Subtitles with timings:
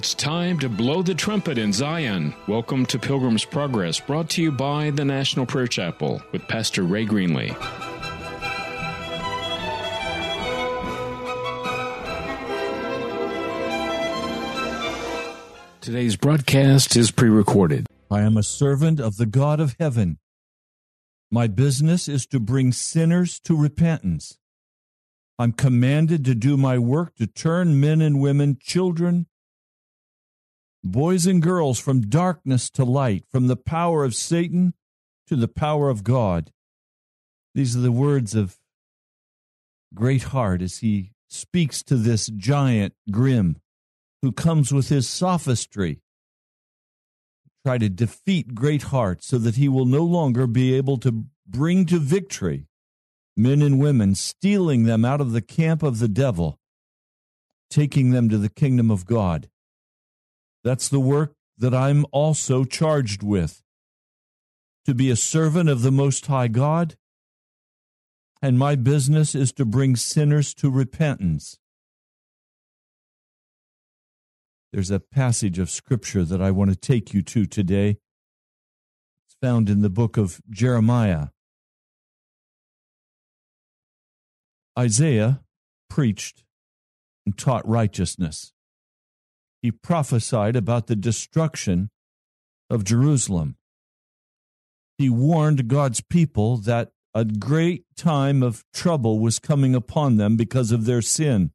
[0.00, 2.34] It's time to blow the trumpet in Zion.
[2.48, 7.04] Welcome to Pilgrim's Progress, brought to you by the National Prayer Chapel with Pastor Ray
[7.04, 7.50] Greenley.
[15.82, 17.86] Today's broadcast is pre recorded.
[18.10, 20.18] I am a servant of the God of heaven.
[21.30, 24.38] My business is to bring sinners to repentance.
[25.38, 29.26] I'm commanded to do my work to turn men and women, children,
[30.82, 34.74] boys and girls from darkness to light, from the power of Satan
[35.26, 36.52] to the power of God.
[37.54, 38.56] These are the words of
[39.94, 43.56] Greatheart as he speaks to this giant Grim
[44.22, 46.00] who comes with his sophistry.
[47.64, 51.98] Try to defeat Greatheart so that he will no longer be able to bring to
[51.98, 52.66] victory
[53.36, 56.58] men and women, stealing them out of the camp of the devil,
[57.70, 59.48] taking them to the kingdom of God.
[60.62, 63.62] That's the work that I'm also charged with
[64.86, 66.96] to be a servant of the Most High God,
[68.42, 71.58] and my business is to bring sinners to repentance.
[74.72, 77.98] There's a passage of Scripture that I want to take you to today.
[79.26, 81.28] It's found in the book of Jeremiah.
[84.78, 85.42] Isaiah
[85.88, 86.44] preached
[87.26, 88.52] and taught righteousness
[89.62, 91.90] he prophesied about the destruction
[92.68, 93.56] of Jerusalem.
[94.96, 100.70] He warned God's people that a great time of trouble was coming upon them because
[100.70, 101.50] of their sin.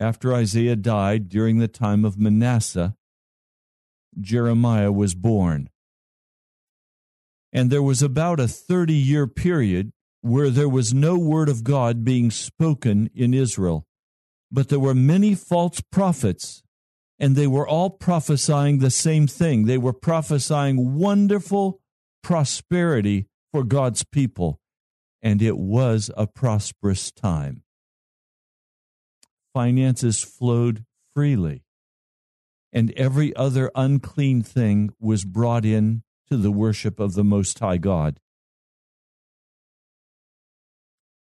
[0.00, 2.94] After Isaiah died during the time of Manasseh,
[4.20, 5.70] Jeremiah was born.
[7.52, 12.04] And there was about a 30 year period where there was no word of God
[12.04, 13.87] being spoken in Israel.
[14.50, 16.62] But there were many false prophets,
[17.18, 19.66] and they were all prophesying the same thing.
[19.66, 21.80] They were prophesying wonderful
[22.22, 24.60] prosperity for God's people,
[25.20, 27.62] and it was a prosperous time.
[29.52, 31.64] Finances flowed freely,
[32.72, 37.78] and every other unclean thing was brought in to the worship of the Most High
[37.78, 38.20] God.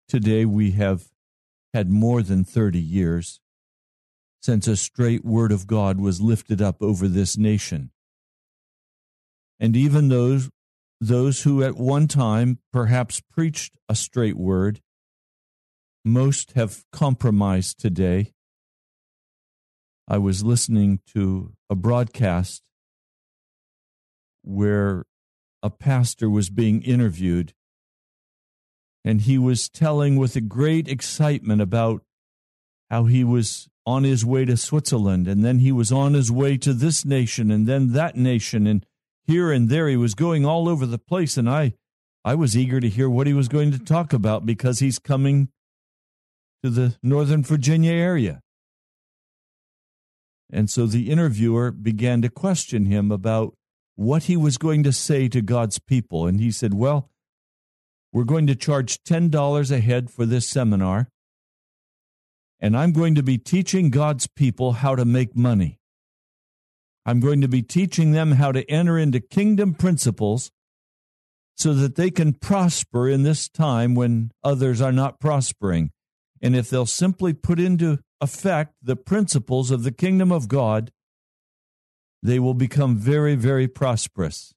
[0.07, 1.07] Today we have
[1.73, 3.39] had more than 30 years
[4.41, 7.91] since a straight word of God was lifted up over this nation.
[9.59, 10.49] And even those,
[10.99, 14.81] those who at one time perhaps preached a straight word,
[16.03, 18.33] most have compromised today.
[20.07, 22.63] I was listening to a broadcast
[24.41, 25.05] where
[25.61, 27.53] a pastor was being interviewed
[29.03, 32.03] and he was telling with a great excitement about
[32.89, 36.57] how he was on his way to Switzerland, and then he was on his way
[36.57, 38.85] to this nation, and then that nation, and
[39.25, 39.87] here and there.
[39.87, 41.73] He was going all over the place, and I,
[42.23, 45.49] I was eager to hear what he was going to talk about because he's coming
[46.63, 48.41] to the Northern Virginia area.
[50.51, 53.55] And so the interviewer began to question him about
[53.95, 56.27] what he was going to say to God's people.
[56.27, 57.09] And he said, Well,
[58.13, 61.09] we're going to charge $10 a head for this seminar.
[62.59, 65.79] And I'm going to be teaching God's people how to make money.
[67.05, 70.51] I'm going to be teaching them how to enter into kingdom principles
[71.57, 75.91] so that they can prosper in this time when others are not prospering.
[76.41, 80.91] And if they'll simply put into effect the principles of the kingdom of God,
[82.23, 84.53] they will become very, very prosperous.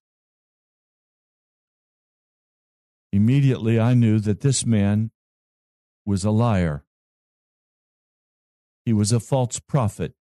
[3.14, 5.12] Immediately I knew that this man
[6.04, 6.84] was a liar.
[8.84, 10.14] He was a false prophet.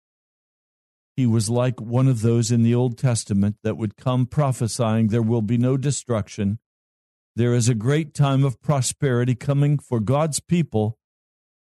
[1.15, 5.21] He was like one of those in the Old Testament that would come prophesying there
[5.21, 6.59] will be no destruction.
[7.33, 10.97] There is a great time of prosperity coming for God's people.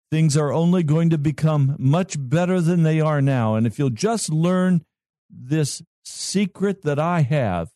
[0.09, 3.53] Things are only going to become much better than they are now.
[3.53, 4.81] And if you'll just learn
[5.29, 7.69] this secret that I have,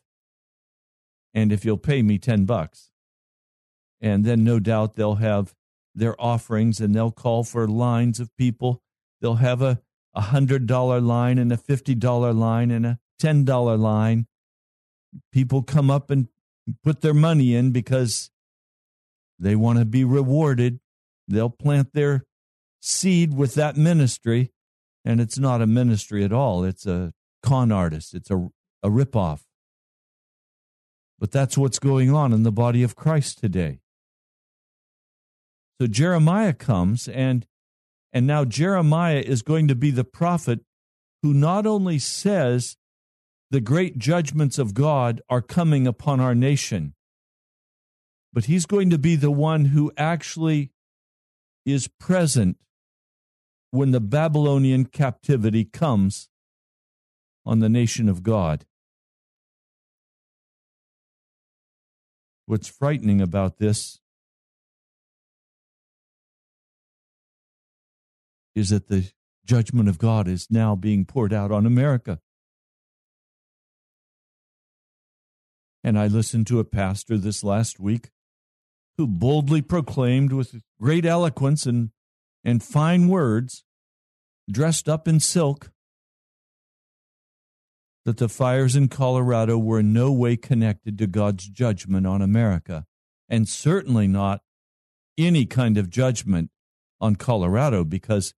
[1.36, 2.90] and if you'll pay me 10 bucks,
[4.04, 5.56] and then no doubt they'll have
[5.96, 8.82] their offerings and they'll call for lines of people.
[9.22, 9.82] They'll have a
[10.14, 14.28] a hundred dollar line and a fifty dollar line and a ten dollar line.
[15.32, 16.28] People come up and
[16.84, 18.30] put their money in because
[19.40, 20.80] they want to be rewarded.
[21.28, 22.26] They'll plant their
[22.82, 24.52] seed with that ministry,
[25.06, 26.64] and it's not a ministry at all.
[26.66, 28.14] It's a con artist.
[28.14, 28.50] It's a
[28.84, 29.44] a ripoff.
[31.18, 33.80] But that's what's going on in the body of Christ today.
[35.84, 37.46] So Jeremiah comes and
[38.14, 40.62] And now Jeremiah is going to be the prophet
[41.22, 42.78] who not only says
[43.52, 46.94] the great judgments of God are coming upon our nation,
[48.32, 50.72] but he's going to be the one who actually
[51.66, 52.56] is present
[53.72, 56.30] when the Babylonian captivity comes
[57.46, 58.66] on the nation of God.
[62.46, 64.00] What's frightening about this
[68.56, 69.12] is that the
[69.46, 72.20] judgment of God is now being poured out on America.
[75.84, 78.10] And I listened to a pastor this last week
[78.98, 81.90] who boldly proclaimed with great eloquence and,
[82.44, 83.64] and fine words,
[84.50, 85.72] dressed up in silk,
[88.06, 92.86] that the fires in Colorado were in no way connected to God's judgment on America,
[93.28, 94.42] and certainly not
[95.18, 96.50] any kind of judgment
[97.00, 98.34] on Colorado because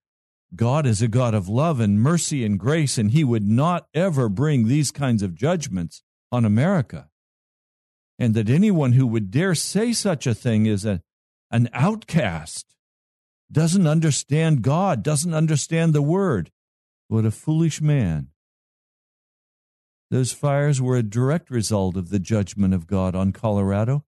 [0.56, 4.30] God is a God of love and mercy and grace, and He would not ever
[4.30, 7.10] bring these kinds of judgments on America.
[8.18, 11.02] And that anyone who would dare say such a thing is a,
[11.52, 12.76] an outcast,
[13.52, 16.52] doesn't understand God, doesn't understand the Word.
[17.08, 18.30] What a foolish man.
[20.12, 24.06] Those fires were a direct result of the judgment of God on Colorado.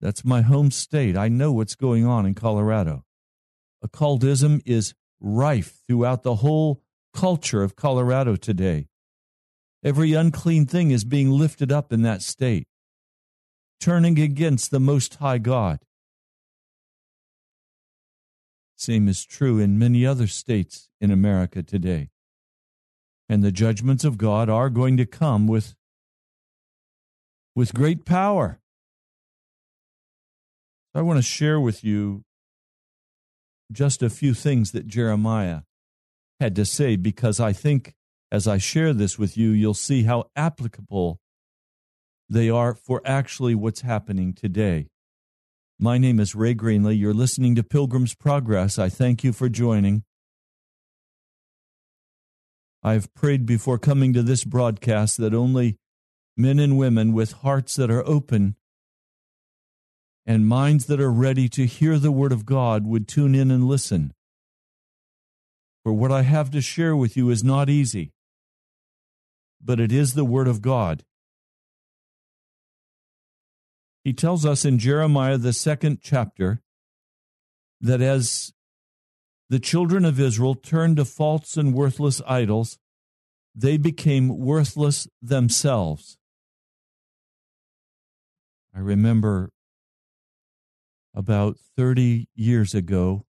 [0.00, 1.16] That's my home state.
[1.16, 3.04] I know what's going on in Colorado.
[3.82, 6.82] Occultism is rife throughout the whole
[7.14, 8.88] culture of Colorado today.
[9.82, 12.66] Every unclean thing is being lifted up in that state,
[13.80, 15.80] turning against the Most High God.
[18.76, 22.10] Same is true in many other states in America today.
[23.28, 25.74] And the judgments of God are going to come with,
[27.54, 28.60] with great power.
[30.94, 32.24] I want to share with you
[33.72, 35.62] just a few things that Jeremiah
[36.38, 37.94] had to say because I think
[38.32, 41.20] as I share this with you, you'll see how applicable
[42.28, 44.86] they are for actually what's happening today.
[45.78, 46.98] My name is Ray Greenley.
[46.98, 48.78] You're listening to Pilgrim's Progress.
[48.78, 50.04] I thank you for joining.
[52.82, 55.76] I've prayed before coming to this broadcast that only
[56.36, 58.56] men and women with hearts that are open
[60.26, 63.64] and minds that are ready to hear the Word of God would tune in and
[63.64, 64.12] listen.
[65.82, 68.12] For what I have to share with you is not easy,
[69.62, 71.04] but it is the Word of God.
[74.04, 76.62] He tells us in Jeremiah, the second chapter,
[77.80, 78.52] that as
[79.48, 82.78] the children of Israel turned to false and worthless idols,
[83.54, 86.16] they became worthless themselves.
[88.74, 89.50] I remember
[91.20, 93.26] about 30 years ago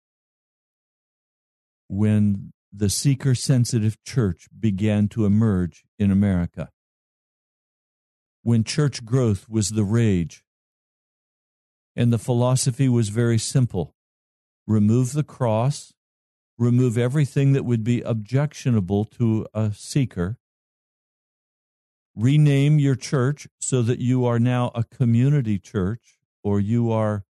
[1.89, 6.69] when the seeker sensitive church began to emerge in America.
[8.43, 10.45] When church growth was the rage.
[11.93, 13.93] And the philosophy was very simple
[14.65, 15.93] remove the cross,
[16.57, 20.37] remove everything that would be objectionable to a seeker,
[22.15, 27.25] rename your church so that you are now a community church or you are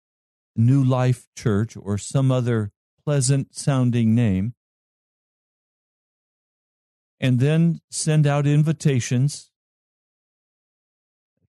[0.56, 2.72] New Life Church or some other
[3.04, 4.54] pleasant sounding name,
[7.20, 9.52] and then send out invitations.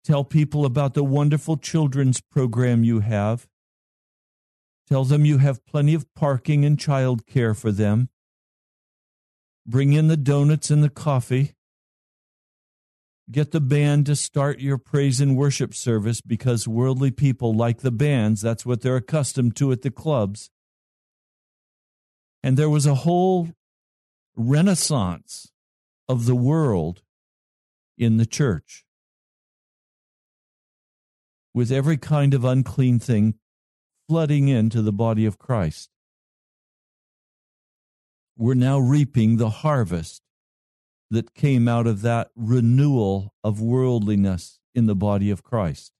[0.04, 3.46] Tell people about the wonderful children's program you have.
[4.88, 8.08] Tell them you have plenty of parking and child care for them.
[9.66, 11.54] Bring in the donuts and the coffee
[13.32, 17.90] get the band to start your praise and worship service because worldly people like the
[17.90, 18.42] bands.
[18.42, 20.50] That's what they're accustomed to at the clubs.
[22.42, 23.48] And there was a whole
[24.36, 25.50] renaissance
[26.08, 27.02] of the world
[27.96, 28.84] in the church
[31.54, 33.34] with every kind of unclean thing
[34.08, 35.88] flooding into the body of Christ.
[38.36, 40.22] We're now reaping the harvest
[41.12, 45.92] that came out of that renewal of worldliness in the body of Christ.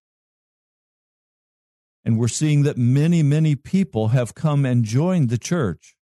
[2.03, 5.97] And we're seeing that many, many people have come and joined the church,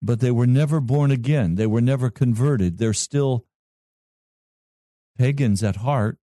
[0.00, 1.56] but they were never born again.
[1.56, 2.78] They were never converted.
[2.78, 3.46] They're still
[5.18, 6.18] pagans at heart,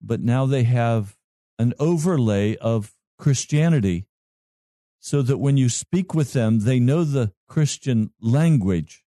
[0.00, 1.16] but now they have
[1.58, 4.06] an overlay of Christianity
[4.98, 9.01] so that when you speak with them, they know the Christian language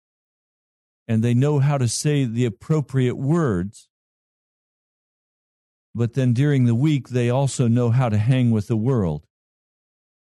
[1.12, 3.90] and they know how to say the appropriate words.
[5.94, 9.26] But then during the week, they also know how to hang with the world.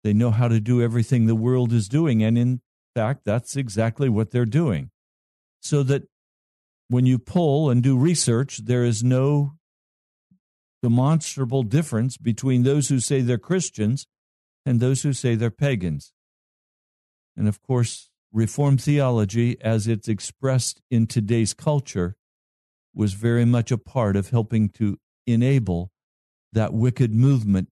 [0.02, 2.25] They know how to do everything the world is doing.
[2.25, 2.61] And in
[2.92, 4.90] fact, that's exactly what they're doing.
[5.61, 6.09] So that
[6.88, 9.52] when you pull and do research, there is no
[10.82, 14.09] demonstrable difference between those who say they're Christians
[14.66, 16.12] and those who say they're pagans.
[17.37, 22.14] And of course, Reformed theology, as it's expressed in today's culture,
[22.94, 25.90] was very much a part of helping to enable
[26.52, 27.68] that wicked movement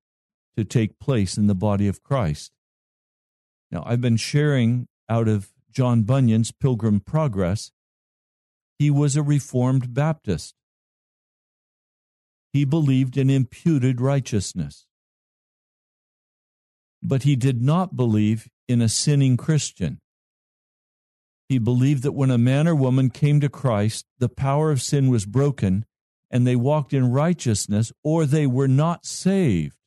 [0.57, 2.51] to take place in the body of Christ.
[3.71, 7.71] Now, I've been sharing out of John Bunyan's Pilgrim Progress.
[8.79, 10.55] He was a Reformed Baptist.
[12.53, 14.87] He believed in imputed righteousness.
[17.03, 20.01] But he did not believe in a sinning Christian.
[21.49, 25.09] He believed that when a man or woman came to Christ, the power of sin
[25.09, 25.87] was broken
[26.31, 29.79] and they walked in righteousness, or they were not saved.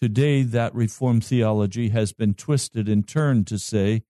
[0.00, 4.04] Today, that Reformed theology has been twisted and turned to say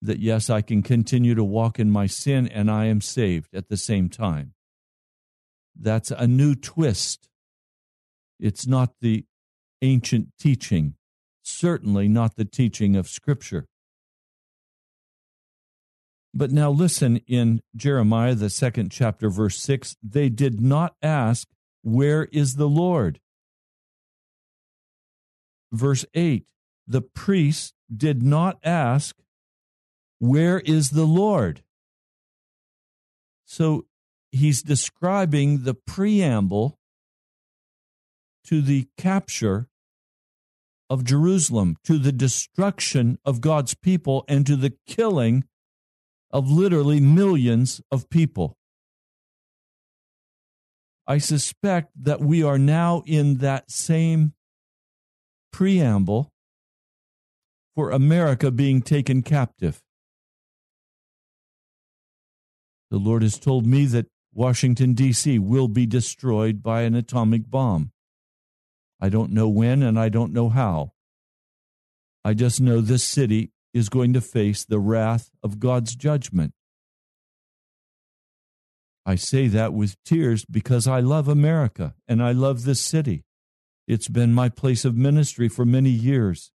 [0.00, 3.68] that yes, I can continue to walk in my sin and I am saved at
[3.68, 4.54] the same time.
[5.78, 7.28] That's a new twist.
[8.40, 9.24] It's not the
[9.82, 10.96] ancient teaching,
[11.42, 13.66] certainly not the teaching of Scripture.
[16.34, 21.48] But now listen in Jeremiah, the second chapter, verse 6 they did not ask,
[21.82, 23.20] Where is the Lord?
[25.70, 26.46] Verse 8
[26.86, 29.16] the priests did not ask,
[30.18, 31.62] Where is the Lord?
[33.44, 33.86] So
[34.30, 36.78] he's describing the preamble
[38.46, 39.68] to the capture
[40.90, 45.44] of Jerusalem, to the destruction of God's people, and to the killing
[46.32, 48.56] of literally millions of people.
[51.06, 54.34] I suspect that we are now in that same
[55.52, 56.32] preamble
[57.74, 59.82] for America being taken captive.
[62.90, 65.38] The Lord has told me that Washington, D.C.
[65.38, 67.90] will be destroyed by an atomic bomb.
[69.00, 70.92] I don't know when and I don't know how.
[72.24, 76.52] I just know this city is going to face the wrath of God's judgment.
[79.04, 83.24] I say that with tears because I love America and I love this city.
[83.88, 86.52] It's been my place of ministry for many years.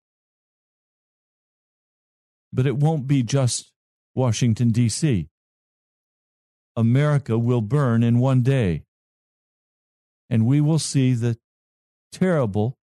[2.54, 3.72] But it won't be just
[4.14, 5.28] Washington, D.C.
[6.78, 8.84] America will burn in one day,
[10.30, 11.38] and we will see the
[12.12, 12.78] terrible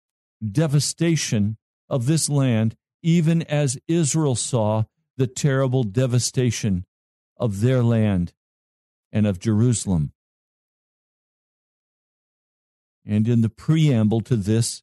[0.42, 1.56] devastation
[1.88, 2.76] of this land
[3.08, 4.84] even as Israel saw
[5.16, 6.84] the terrible devastation
[7.38, 8.34] of their land
[9.10, 10.12] and of Jerusalem.
[13.06, 14.82] And in the preamble to this,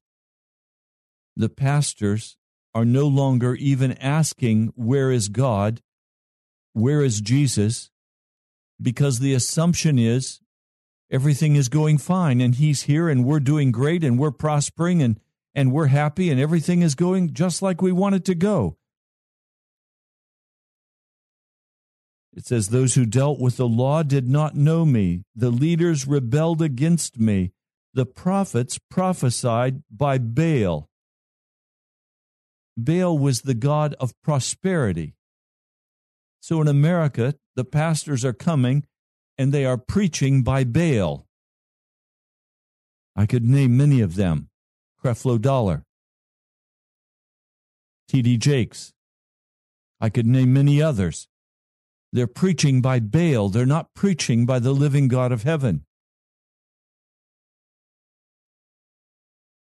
[1.36, 2.36] the pastors
[2.74, 5.84] are no longer even asking, Where is God?
[6.74, 7.92] Where is Jesus?
[8.82, 10.40] Because the assumption is
[11.12, 15.20] everything is going fine and He's here and we're doing great and we're prospering and
[15.56, 18.78] and we're happy and everything is going just like we want it to go.
[22.36, 25.24] It says, Those who dealt with the law did not know me.
[25.36, 27.54] The leaders rebelled against me.
[27.94, 30.90] The prophets prophesied by Baal.
[32.78, 35.16] Baal was the god of prosperity.
[36.42, 38.86] So in America, the pastors are coming
[39.38, 41.26] and they are preaching by Baal.
[43.16, 44.50] I could name many of them.
[45.06, 45.84] Creflo Dollar,
[48.08, 48.38] T.D.
[48.38, 48.92] Jakes.
[50.02, 51.28] I could name many others.
[52.12, 53.50] They're preaching by Baal.
[53.50, 55.86] They're not preaching by the living God of heaven.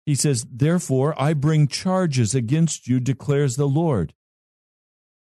[0.07, 4.15] He says, Therefore, I bring charges against you, declares the Lord,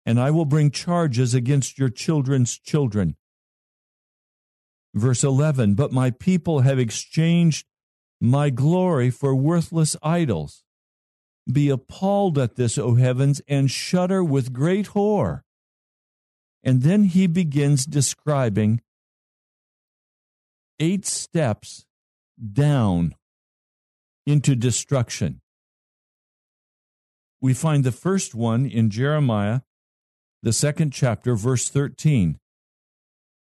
[0.07, 3.17] and I will bring charges against your children's children.
[4.95, 7.67] Verse 11 But my people have exchanged
[8.25, 10.63] my glory for worthless idols.
[11.51, 15.45] Be appalled at this, O heavens, and shudder with great horror.
[16.63, 18.81] And then he begins describing
[20.81, 21.85] eight steps
[22.53, 23.15] down
[24.27, 25.43] into destruction.
[27.43, 29.61] We find the first one in Jeremiah,
[30.43, 32.39] the second chapter, verse 13.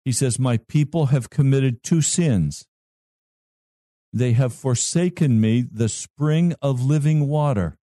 [0.04, 2.66] He says, My people have committed two sins.
[4.16, 7.78] They have forsaken me, the spring of living water.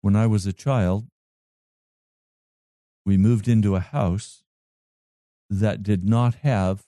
[0.00, 1.06] When I was a child,
[3.06, 4.42] we moved into a house
[5.48, 6.82] that did not have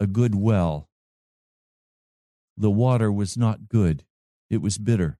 [0.00, 0.88] a good well.
[2.56, 4.04] The water was not good.
[4.48, 5.18] It was bitter.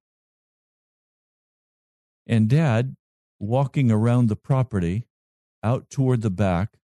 [2.27, 2.97] And dad,
[3.39, 5.05] walking around the property
[5.63, 6.79] out toward the back,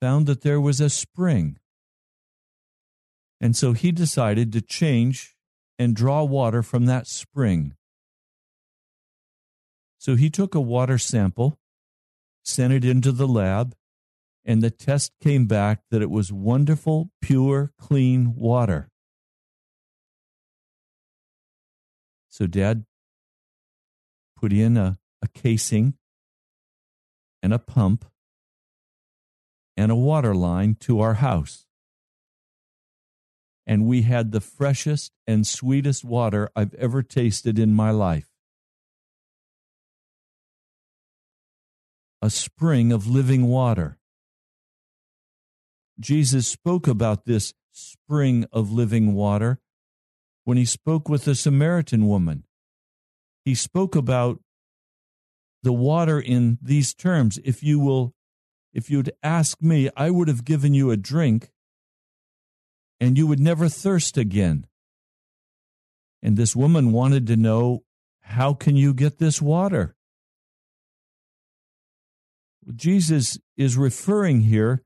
[0.00, 1.58] found that there was a spring.
[3.42, 5.34] And so he decided to change
[5.76, 7.74] and draw water from that spring.
[9.98, 11.58] So he took a water sample,
[12.44, 13.74] sent it into the lab,
[14.44, 18.90] and the test came back that it was wonderful, pure, clean water.
[22.28, 22.84] So dad
[24.36, 25.94] put in a, a casing
[27.42, 28.04] and a pump
[29.76, 31.66] and a water line to our house.
[33.66, 38.28] And we had the freshest and sweetest water I've ever tasted in my life.
[42.20, 43.98] A spring of living water.
[45.98, 49.60] Jesus spoke about this spring of living water
[50.44, 52.44] when he spoke with the Samaritan woman.
[53.44, 54.40] He spoke about
[55.62, 58.14] the water in these terms if you will
[58.72, 61.50] if you'd ask me i would have given you a drink
[63.02, 64.64] and you would never thirst again.
[66.22, 67.82] And this woman wanted to know
[68.20, 69.96] how can you get this water?
[72.72, 74.84] Jesus is referring here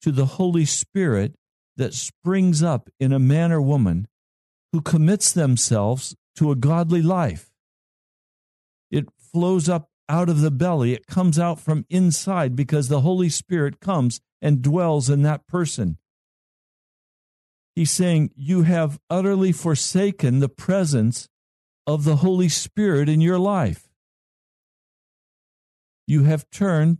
[0.00, 1.36] to the holy spirit
[1.76, 4.08] that springs up in a man or woman
[4.72, 7.52] who commits themselves to a godly life.
[8.90, 13.28] It flows up out of the belly, it comes out from inside because the Holy
[13.28, 15.98] Spirit comes and dwells in that person.
[17.74, 21.28] He's saying, You have utterly forsaken the presence
[21.86, 23.88] of the Holy Spirit in your life.
[26.06, 26.98] You have turned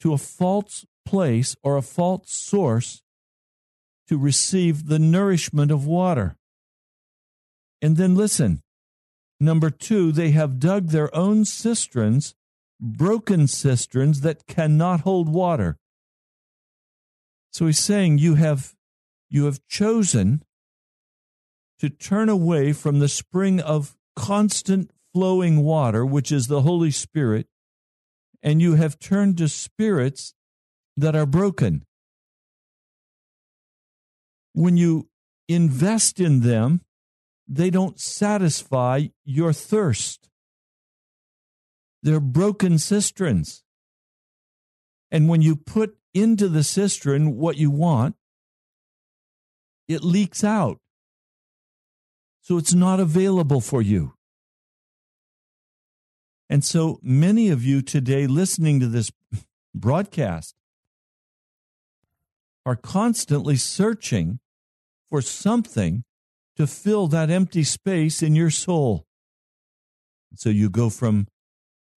[0.00, 3.02] to a false place or a false source
[4.08, 6.36] to receive the nourishment of water.
[7.80, 8.62] And then listen.
[9.38, 12.34] Number two, they have dug their own cisterns
[12.80, 15.76] broken cisterns that cannot hold water.
[17.52, 18.74] So he's saying you have
[19.30, 20.42] you have chosen
[21.78, 27.46] to turn away from the spring of constant flowing water, which is the Holy Spirit,
[28.42, 30.34] and you have turned to spirits
[30.96, 31.86] that are broken.
[34.52, 35.08] When you
[35.48, 36.82] invest in them,
[37.48, 40.28] they don't satisfy your thirst.
[42.02, 43.62] They're broken cisterns.
[45.10, 48.16] And when you put into the cistern what you want,
[49.90, 50.78] it leaks out.
[52.42, 54.14] So it's not available for you.
[56.48, 59.10] And so many of you today listening to this
[59.74, 60.54] broadcast
[62.64, 64.38] are constantly searching
[65.08, 66.04] for something
[66.56, 69.06] to fill that empty space in your soul.
[70.36, 71.26] So you go from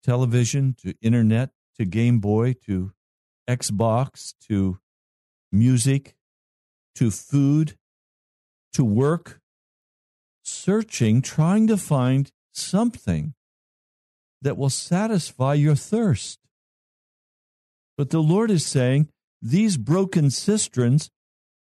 [0.01, 2.93] television to internet to Game Boy to
[3.49, 4.79] Xbox to
[5.51, 6.15] music
[6.95, 7.77] to food
[8.73, 9.39] to work,
[10.43, 13.33] searching, trying to find something
[14.41, 16.39] that will satisfy your thirst.
[17.97, 19.09] But the Lord is saying
[19.41, 21.09] these broken cisterns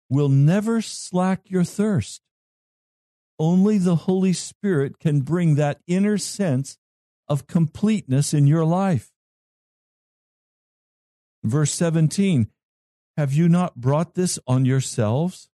[0.08, 2.20] will never slack your thirst.
[3.38, 6.76] Only the Holy Spirit can bring that inner sense
[7.28, 9.10] of completeness in your life.
[11.42, 12.48] Verse 17
[13.16, 15.48] Have you not brought this on yourselves?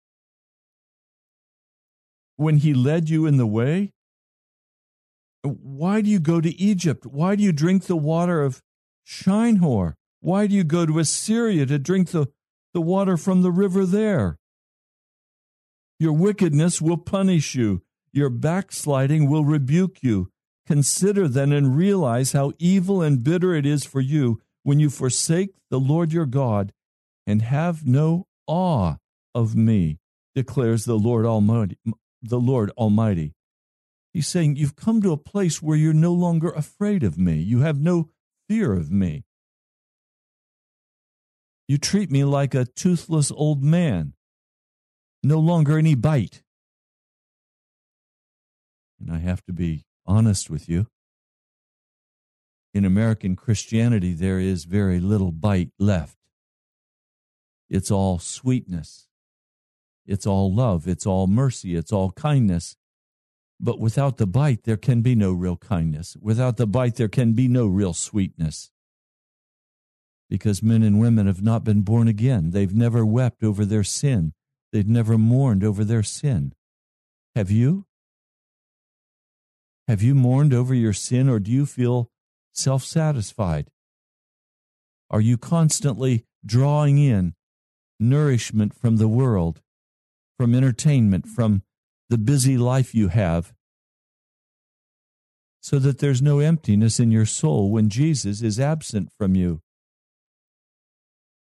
[2.36, 3.92] When he led you in the way?
[5.42, 7.06] Why do you go to Egypt?
[7.06, 8.62] Why do you drink the water of
[9.04, 9.96] Shinar?
[10.20, 12.26] Why do you go to Assyria to drink the,
[12.74, 14.38] the water from the river there?
[15.98, 17.82] Your wickedness will punish you.
[18.12, 20.30] Your backsliding will rebuke you.
[20.66, 25.54] Consider then and realize how evil and bitter it is for you when you forsake
[25.70, 26.72] the Lord your God
[27.26, 28.96] and have no awe
[29.34, 29.98] of me,
[30.34, 31.78] declares the Lord Almighty.
[32.28, 33.34] The Lord Almighty.
[34.12, 37.34] He's saying, You've come to a place where you're no longer afraid of me.
[37.34, 38.10] You have no
[38.48, 39.24] fear of me.
[41.68, 44.14] You treat me like a toothless old man,
[45.22, 46.42] no longer any bite.
[49.00, 50.86] And I have to be honest with you.
[52.72, 56.18] In American Christianity, there is very little bite left.
[57.68, 59.05] It's all sweetness.
[60.06, 60.86] It's all love.
[60.86, 61.74] It's all mercy.
[61.74, 62.76] It's all kindness.
[63.58, 66.16] But without the bite, there can be no real kindness.
[66.20, 68.70] Without the bite, there can be no real sweetness.
[70.28, 72.50] Because men and women have not been born again.
[72.50, 74.32] They've never wept over their sin.
[74.72, 76.52] They've never mourned over their sin.
[77.34, 77.86] Have you?
[79.88, 82.10] Have you mourned over your sin or do you feel
[82.52, 83.70] self satisfied?
[85.10, 87.34] Are you constantly drawing in
[87.98, 89.62] nourishment from the world,
[90.38, 91.62] from entertainment, from
[92.08, 93.52] the busy life you have,
[95.60, 99.60] so that there's no emptiness in your soul when Jesus is absent from you?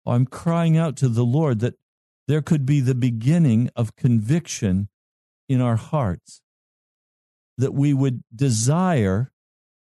[0.06, 1.76] I'm crying out to the Lord that
[2.28, 4.90] there could be the beginning of conviction
[5.50, 6.42] in our hearts,
[7.58, 9.32] that we would desire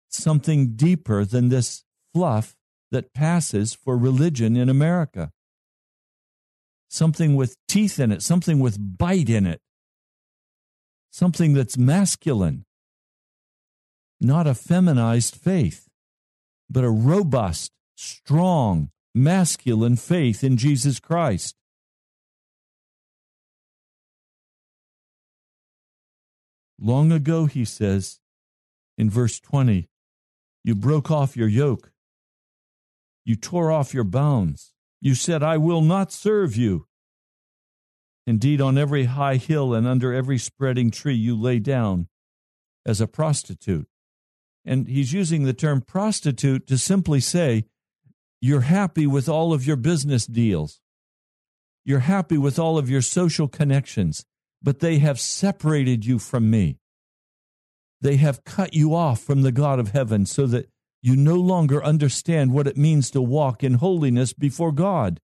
[0.10, 2.56] something deeper than this fluff
[2.92, 5.32] that passes for religion in America.
[6.90, 9.62] Something with teeth in it, something with bite in it,
[11.12, 12.66] something that's masculine,
[14.22, 15.88] not a feminized faith,
[16.70, 21.56] but a robust, strong, masculine faith in Jesus Christ.
[26.80, 28.20] Long ago, he says
[28.98, 29.90] in verse 20,
[30.64, 31.92] you broke off your yoke.
[33.26, 34.74] You tore off your bounds.
[35.00, 36.88] You said, I will not serve you.
[38.26, 42.08] Indeed, on every high hill and under every spreading tree, you lay down
[42.86, 43.88] as a prostitute.
[44.66, 47.66] And he's using the term prostitute to simply say,
[48.42, 50.82] you're happy with all of your business deals.
[51.86, 54.26] You're happy with all of your social connections,
[54.62, 56.80] but they have separated you from me.
[58.02, 60.70] They have cut you off from the God of heaven so that
[61.02, 65.20] you no longer understand what it means to walk in holiness before God.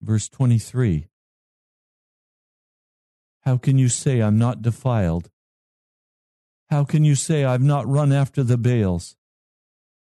[0.00, 1.06] Verse 23
[3.42, 5.30] How can you say I'm not defiled?
[6.70, 9.16] How can you say, I've not run after the Baals?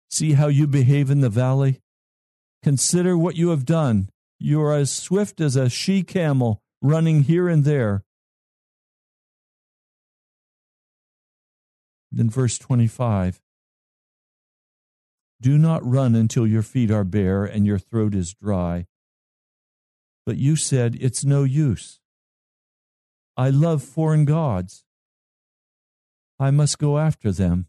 [0.10, 1.82] See how you behave in the valley?
[2.62, 4.10] Consider what you have done.
[4.40, 8.04] You are as swift as a she camel running here and there.
[12.12, 13.42] Then, verse 25
[15.42, 18.88] Do not run until your feet are bare and your throat is dry.
[20.26, 22.00] But you said, It's no use.
[23.38, 24.84] I love foreign gods.
[26.40, 27.68] I must go after them.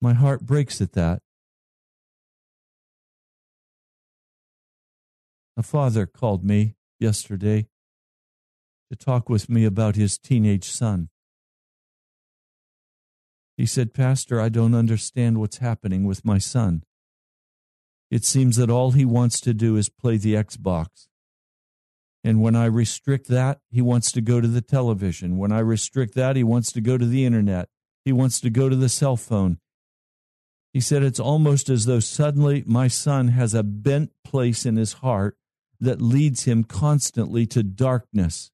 [0.00, 1.20] My heart breaks at that.
[5.56, 7.68] A father called me yesterday
[8.90, 11.08] to talk with me about his teenage son.
[13.56, 16.82] He said, Pastor, I don't understand what's happening with my son.
[18.10, 21.06] It seems that all he wants to do is play the Xbox.
[22.22, 25.36] And when I restrict that, he wants to go to the television.
[25.36, 27.68] When I restrict that, he wants to go to the internet.
[28.04, 29.58] He wants to go to the cell phone.
[30.72, 34.94] He said it's almost as though suddenly my son has a bent place in his
[34.94, 35.36] heart
[35.78, 38.50] that leads him constantly to darkness.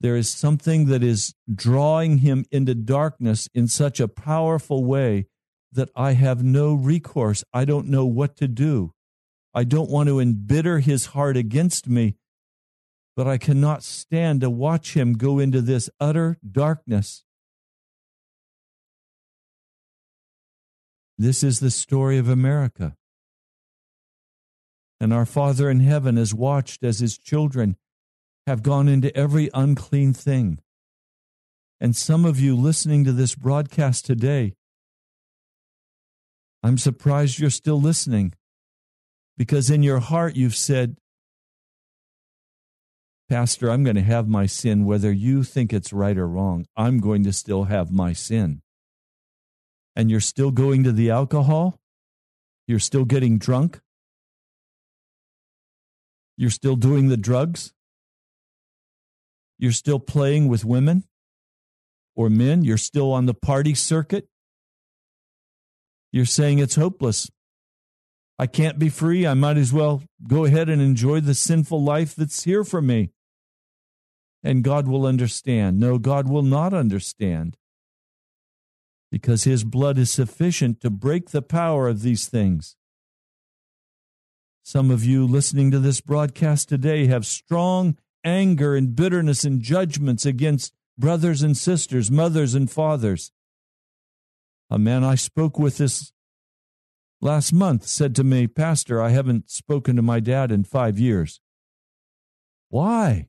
[0.00, 5.26] There is something that is drawing him into darkness in such a powerful way
[5.72, 7.44] that I have no recourse.
[7.52, 8.92] I don't know what to do.
[9.52, 12.16] I don't want to embitter his heart against me
[13.20, 17.24] but I cannot stand to watch him go into this utter darkness.
[21.18, 22.96] This is the story of America.
[24.98, 27.76] And our Father in heaven has watched as his children
[28.46, 30.58] have gone into every unclean thing.
[31.80, 34.54] And some of you listening to this broadcast today,
[36.62, 38.34] I'm surprised you're still listening
[39.38, 40.96] because in your heart you've said,
[43.30, 46.66] Pastor, I'm going to have my sin whether you think it's right or wrong.
[46.76, 48.60] I'm going to still have my sin.
[49.94, 51.78] And you're still going to the alcohol?
[52.66, 53.80] You're still getting drunk?
[56.36, 57.72] You're still doing the drugs?
[59.60, 61.04] You're still playing with women
[62.16, 62.64] or men?
[62.64, 64.26] You're still on the party circuit?
[66.10, 67.30] You're saying it's hopeless.
[68.38, 69.26] I can't be free.
[69.26, 73.10] I might as well go ahead and enjoy the sinful life that's here for me
[74.42, 75.78] and God will understand.
[75.78, 77.58] No, God will not understand
[79.10, 82.76] because his blood is sufficient to break the power of these things.
[84.62, 90.26] Some of you listening to this broadcast today have strong anger and bitterness and judgments
[90.26, 93.32] against brothers and sisters, mothers and fathers.
[94.70, 96.12] A man I spoke with this
[97.20, 101.40] last month said to me, Pastor, I haven't spoken to my dad in five years.
[102.68, 103.28] Why?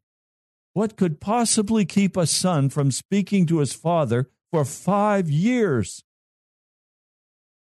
[0.73, 6.03] What could possibly keep a son from speaking to his father for five years?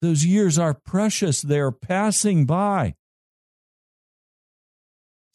[0.03, 2.95] Those years are precious, they are passing by.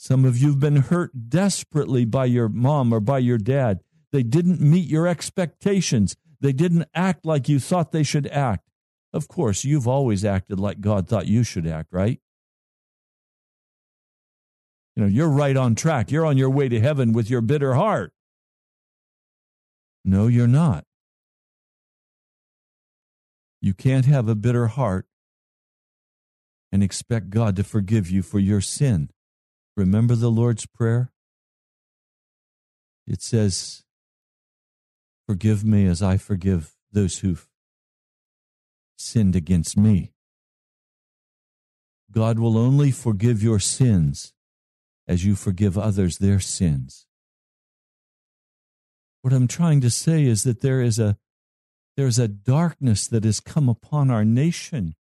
[0.06, 3.80] Some of you have been hurt desperately by your mom or by your dad.
[4.12, 6.16] They didn't meet your expectations.
[6.40, 8.70] They didn't act like you thought they should act.
[9.12, 12.20] Of course, you've always acted like God thought you should act, right?
[14.96, 16.12] You know, you're right on track.
[16.12, 18.14] You're on your way to heaven with your bitter heart.
[20.04, 20.86] No, you're not.
[23.60, 25.08] You can't have a bitter heart
[26.72, 29.10] and expect God to forgive you for your sin.
[29.76, 31.12] Remember the Lord's Prayer?
[33.08, 33.84] It says,
[35.28, 37.48] Forgive me as I forgive those who've
[38.98, 40.14] sinned against me.
[42.12, 44.34] God will only forgive your sins
[45.08, 47.06] as you forgive others their sins.
[49.22, 51.18] What I'm trying to say is that there is a
[51.98, 54.96] there's a darkness that has come upon our nation.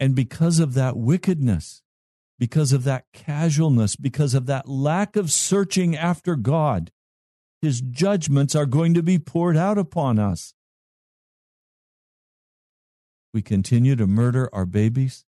[0.00, 1.82] And because of that wickedness,
[2.38, 6.90] because of that casualness, because of that lack of searching after God,
[7.60, 10.54] his judgments are going to be poured out upon us.
[13.34, 15.24] We continue to murder our babies.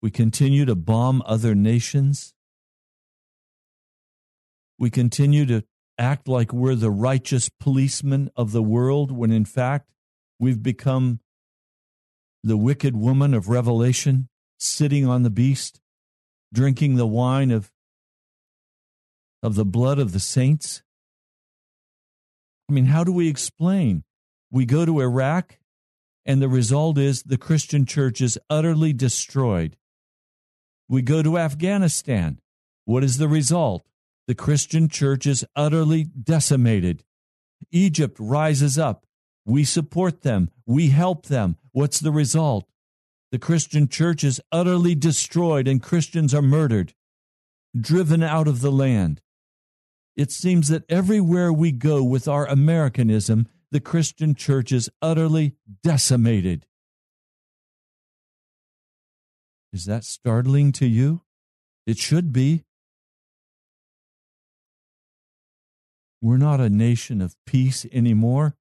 [0.00, 2.34] We continue to bomb other nations.
[4.78, 5.64] We continue to
[5.98, 9.90] act like we're the righteous policemen of the world when in fact
[10.40, 11.20] we've become
[12.42, 14.28] the wicked woman of Revelation,
[14.58, 15.80] sitting on the beast,
[16.52, 17.70] drinking the wine of,
[19.42, 20.82] of the blood of the saints?
[22.68, 24.04] I mean, how do we explain?
[24.50, 25.58] We go to Iraq,
[26.24, 29.76] and the result is the Christian church is utterly destroyed.
[30.88, 32.38] We go to Afghanistan.
[32.84, 33.82] What is the result?
[34.26, 37.04] The Christian church is utterly decimated.
[37.70, 39.04] Egypt rises up.
[39.44, 40.50] We support them.
[40.66, 41.56] We help them.
[41.72, 42.68] What's the result?
[43.32, 46.94] The Christian church is utterly destroyed and Christians are murdered,
[47.78, 49.22] driven out of the land.
[50.16, 56.66] It seems that everywhere we go with our Americanism, the Christian church is utterly decimated.
[59.72, 61.22] Is that startling to you?
[61.86, 62.64] It should be.
[66.20, 68.54] We're not a nation of peace anymore.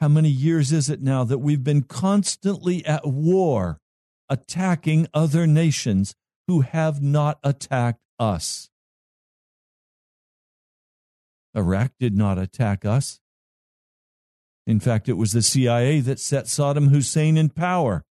[0.00, 3.78] How many years is it now that we've been constantly at war,
[4.28, 6.14] attacking other nations
[6.46, 8.68] who have not attacked us?
[11.54, 13.20] Iraq did not attack us.
[14.66, 18.04] In fact, it was the CIA that set Saddam Hussein in power.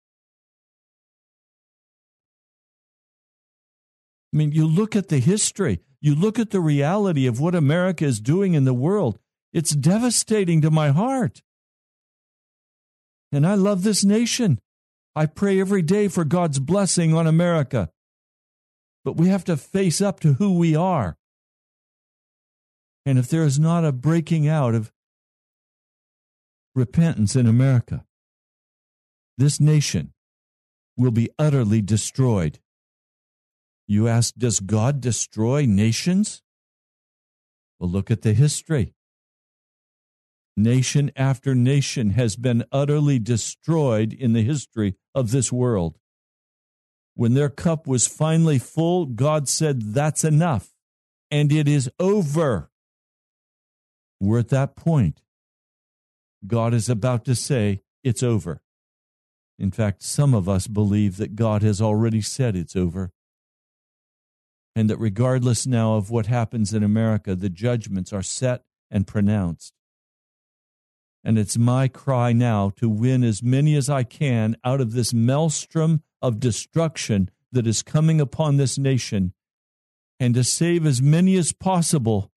[4.33, 8.05] I mean, you look at the history, you look at the reality of what America
[8.05, 9.19] is doing in the world.
[9.53, 11.41] It's devastating to my heart.
[13.35, 14.59] And I love this nation.
[15.13, 17.89] I pray every day for God's blessing on America.
[19.03, 21.17] But we have to face up to who we are.
[23.05, 24.89] And if there is not a breaking out of
[26.75, 28.05] repentance in America,
[29.37, 30.13] this nation
[30.95, 32.59] will be utterly destroyed.
[33.85, 36.41] You ask, does God destroy nations?
[37.79, 38.93] Well, look at the history.
[40.57, 45.97] Nation after nation has been utterly destroyed in the history of this world.
[47.13, 50.69] When their cup was finally full, God said, That's enough,
[51.29, 52.69] and it is over.
[54.21, 55.21] We're at that point.
[56.47, 58.61] God is about to say, It's over.
[59.57, 63.11] In fact, some of us believe that God has already said it's over.
[64.75, 69.73] And that regardless now of what happens in America, the judgments are set and pronounced.
[71.25, 75.11] And it's my cry now to win as many as I can out of this
[75.11, 79.33] maelstrom of destruction that is coming upon this nation
[80.19, 82.31] and to save as many as possible.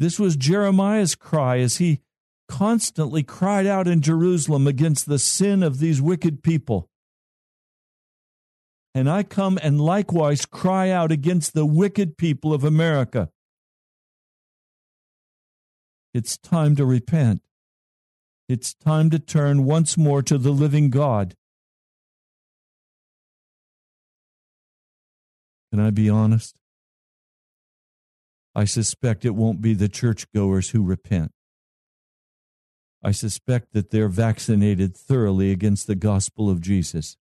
[0.00, 2.00] This was Jeremiah's cry as he
[2.48, 6.88] constantly cried out in Jerusalem against the sin of these wicked people.
[8.92, 13.30] And I come and likewise cry out against the wicked people of America.
[16.12, 17.40] It's time to repent.
[18.50, 21.36] It's time to turn once more to the living God.
[25.70, 26.56] Can I be honest?
[28.52, 31.30] I suspect it won't be the churchgoers who repent.
[33.04, 37.16] I suspect that they're vaccinated thoroughly against the gospel of Jesus.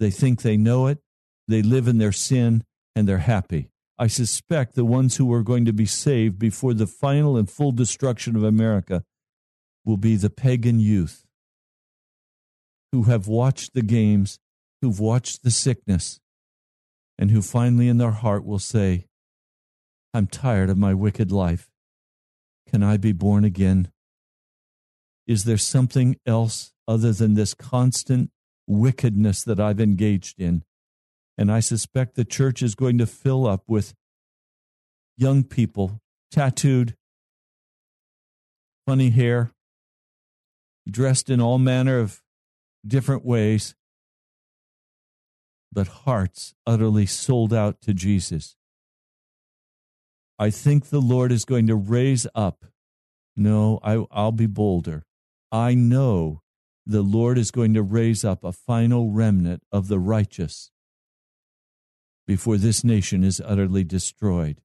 [0.00, 1.00] They think they know it,
[1.46, 2.64] they live in their sin,
[2.96, 3.68] and they're happy.
[3.98, 7.72] I suspect the ones who are going to be saved before the final and full
[7.72, 9.04] destruction of America
[9.84, 11.24] will be the pagan youth
[12.92, 14.38] who have watched the games,
[14.80, 16.20] who've watched the sickness,
[17.18, 19.06] and who finally in their heart will say,
[20.12, 21.68] I'm tired of my wicked life.
[22.70, 23.90] Can I be born again?
[25.26, 28.30] Is there something else other than this constant
[28.66, 30.62] wickedness that I've engaged in?
[31.36, 33.92] And I suspect the church is going to fill up with
[35.16, 36.94] young people, tattooed,
[38.86, 39.50] funny hair,
[40.88, 42.22] dressed in all manner of
[42.86, 43.74] different ways,
[45.72, 48.56] but hearts utterly sold out to Jesus.
[50.38, 52.64] I think the Lord is going to raise up.
[53.36, 55.04] No, I, will be bolder.
[55.50, 56.42] I know
[56.86, 60.70] the Lord is going to raise up a final remnant of the righteous
[62.26, 64.60] before this nation is utterly destroyed.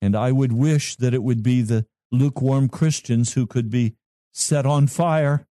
[0.00, 3.94] And I would wish that it would be the lukewarm Christians who could be
[4.34, 5.46] set on fire,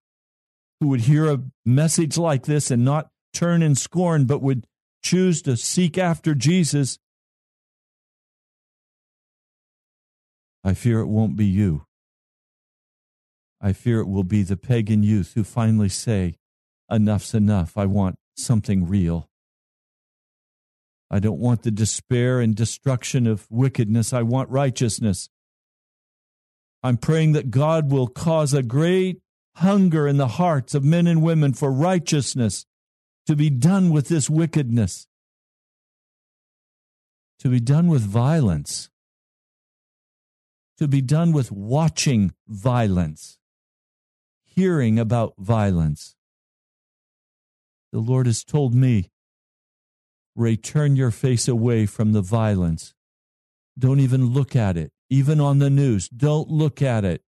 [0.80, 4.68] who would hear a message like this and not turn in scorn, but would
[5.02, 7.00] choose to seek after Jesus.
[10.64, 11.86] I fear it won't be you.
[13.60, 16.36] I fear it will be the pagan youth who finally say,
[16.92, 17.78] Enough's enough.
[17.78, 19.30] I want something real.
[21.10, 24.14] I don't want the despair and destruction of wickedness.
[24.14, 25.30] I want righteousness.
[26.84, 29.20] I'm praying that God will cause a great
[29.56, 32.66] hunger in the hearts of men and women for righteousness
[33.26, 35.08] to be done with this wickedness,
[37.40, 38.90] to be done with violence,
[40.78, 43.38] to be done with watching violence,
[44.44, 46.16] hearing about violence.
[47.94, 49.10] The Lord has told me
[50.36, 52.96] Ray, turn your face away from the violence.
[53.78, 56.10] Don't even look at it, even on the news.
[56.10, 57.22] Don't look at it.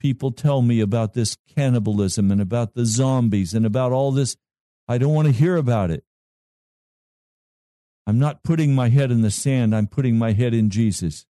[0.00, 4.36] People tell me about this cannibalism and about the zombies and about all this.
[4.86, 6.04] I don't want to hear about it.
[8.06, 11.26] I'm not putting my head in the sand, I'm putting my head in Jesus.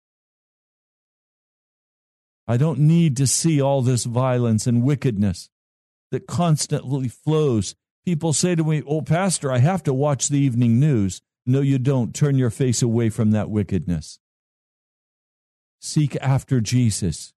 [2.47, 5.49] I don't need to see all this violence and wickedness
[6.11, 10.79] that constantly flows People say to me, Oh, Pastor, I have to watch the evening
[10.79, 11.21] news.
[11.45, 12.13] No, you don't.
[12.13, 14.19] Turn your face away from that wickedness.
[15.85, 17.33] Seek after Jesus.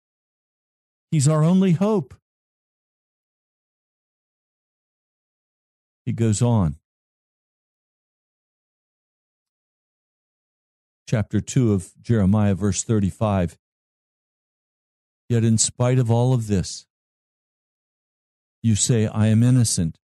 [1.11, 2.15] He's our only hope.
[6.05, 6.77] He goes on.
[11.09, 13.59] Chapter 2 of Jeremiah, verse 35.
[15.29, 16.87] Yet, in spite of all of this,
[18.63, 19.99] you say, I am innocent.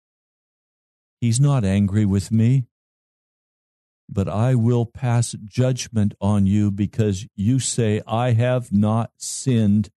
[1.21, 2.65] He's not angry with me.
[4.13, 9.89] But I will pass judgment on you because you say, I have not sinned.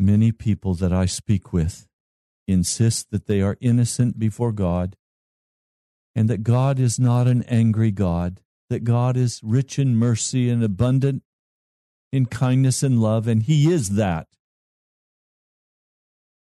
[0.00, 1.86] Many people that I speak with
[2.48, 4.96] insist that they are innocent before God
[6.16, 10.64] and that God is not an angry God, that God is rich in mercy and
[10.64, 11.22] abundant
[12.10, 14.26] in kindness and love, and He is that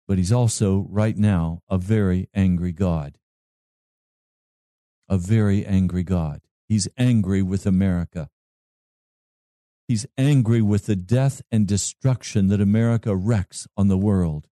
[0.07, 3.19] but he's also, right now, a very angry God.
[5.09, 6.43] A very angry God.
[6.69, 8.29] He's angry with America.
[9.89, 14.49] He's angry with the death and destruction that America wrecks on the world.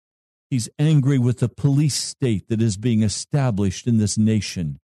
[0.50, 4.80] He's angry with the police state that is being established in this nation.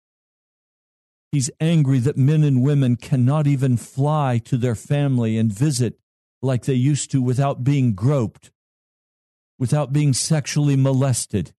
[1.31, 5.97] He's angry that men and women cannot even fly to their family and visit
[6.41, 8.51] like they used to without being groped
[9.63, 11.53] without being sexually molested.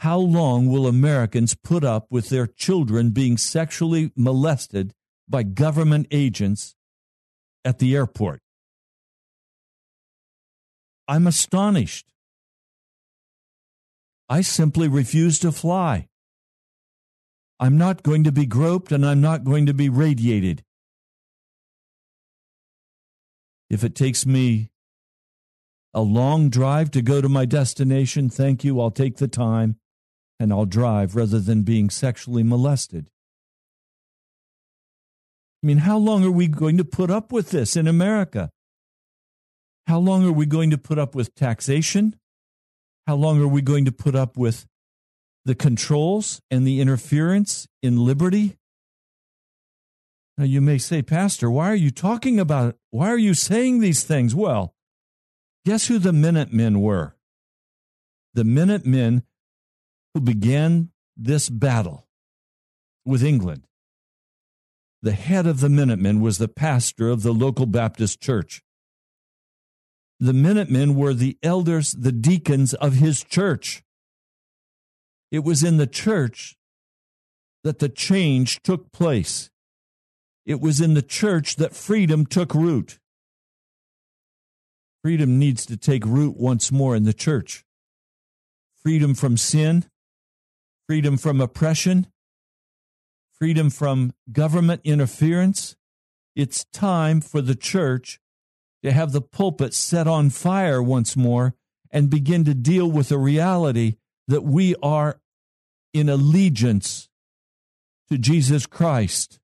[0.00, 4.92] How long will Americans put up with their children being sexually molested
[5.26, 6.74] by government agents
[7.64, 8.42] at the airport?
[11.08, 12.12] I'm astonished.
[14.28, 16.08] I simply refuse to fly.
[17.58, 20.62] I'm not going to be groped and I'm not going to be radiated.
[23.70, 24.71] If it takes me
[25.94, 29.76] a long drive to go to my destination, thank you, I'll take the time
[30.40, 33.10] and I'll drive rather than being sexually molested.
[35.62, 38.50] I mean, how long are we going to put up with this in America?
[39.86, 42.16] How long are we going to put up with taxation?
[43.06, 44.66] How long are we going to put up with
[45.44, 48.56] the controls and the interference in liberty?
[50.38, 52.76] Now, you may say, Pastor, why are you talking about it?
[52.90, 54.34] Why are you saying these things?
[54.34, 54.71] Well,
[55.64, 57.14] Guess who the Minutemen were?
[58.34, 59.22] The Minutemen
[60.12, 62.06] who began this battle
[63.04, 63.66] with England.
[65.02, 68.62] The head of the Minutemen was the pastor of the local Baptist church.
[70.18, 73.82] The Minutemen were the elders, the deacons of his church.
[75.30, 76.56] It was in the church
[77.64, 79.50] that the change took place.
[80.44, 82.98] It was in the church that freedom took root.
[85.02, 87.64] Freedom needs to take root once more in the church.
[88.82, 89.86] Freedom from sin,
[90.86, 92.06] freedom from oppression,
[93.32, 95.74] freedom from government interference.
[96.36, 98.20] It's time for the church
[98.84, 101.54] to have the pulpit set on fire once more
[101.90, 103.96] and begin to deal with the reality
[104.28, 105.20] that we are
[105.92, 107.08] in allegiance
[108.10, 109.40] to Jesus Christ.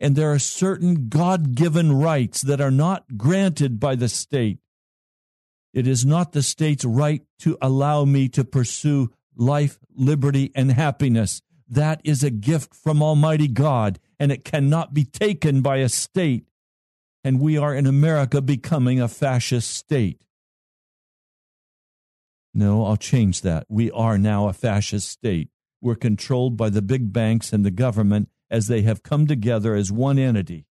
[0.00, 4.58] And there are certain God given rights that are not granted by the state.
[5.74, 11.42] It is not the state's right to allow me to pursue life, liberty, and happiness.
[11.68, 16.46] That is a gift from Almighty God, and it cannot be taken by a state.
[17.22, 20.24] And we are in America becoming a fascist state.
[22.52, 23.66] No, I'll change that.
[23.68, 25.50] We are now a fascist state.
[25.80, 29.92] We're controlled by the big banks and the government as they have come together as
[29.92, 30.66] one entity.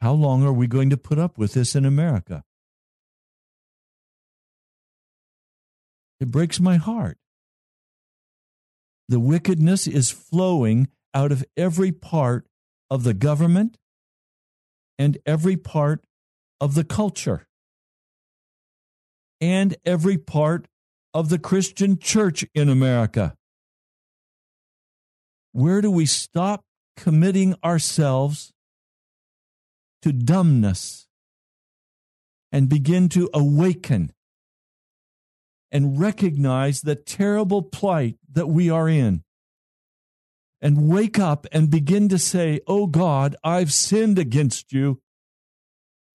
[0.00, 2.44] How long are we going to put up with this in America?
[6.20, 7.18] It breaks my heart.
[9.08, 12.46] The wickedness is flowing out of every part
[12.90, 13.78] of the government
[14.98, 16.04] and every part
[16.60, 17.48] of the culture
[19.40, 20.66] and every part
[21.14, 23.37] of the Christian church in America.
[25.58, 26.62] Where do we stop
[26.96, 28.52] committing ourselves
[30.02, 31.08] to dumbness
[32.52, 34.12] and begin to awaken
[35.72, 39.24] and recognize the terrible plight that we are in?
[40.62, 45.00] And wake up and begin to say, Oh God, I've sinned against you,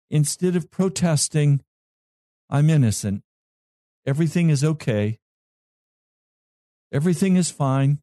[0.09, 1.65] instead of protesting
[2.49, 3.25] I'm innocent.
[4.07, 5.19] Everything is okay.
[6.93, 7.99] Everything is fine.